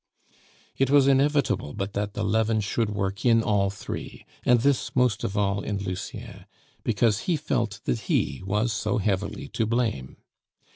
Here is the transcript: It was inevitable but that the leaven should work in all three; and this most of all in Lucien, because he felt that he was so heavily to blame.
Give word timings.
It 0.77 0.89
was 0.89 1.05
inevitable 1.07 1.75
but 1.75 1.93
that 1.93 2.15
the 2.15 2.23
leaven 2.23 2.59
should 2.59 2.89
work 2.89 3.23
in 3.23 3.43
all 3.43 3.69
three; 3.69 4.25
and 4.43 4.59
this 4.61 4.95
most 4.95 5.23
of 5.23 5.37
all 5.37 5.61
in 5.61 5.77
Lucien, 5.77 6.47
because 6.83 7.19
he 7.29 7.37
felt 7.37 7.81
that 7.83 7.99
he 8.09 8.41
was 8.43 8.73
so 8.73 8.97
heavily 8.97 9.47
to 9.49 9.67
blame. 9.67 10.17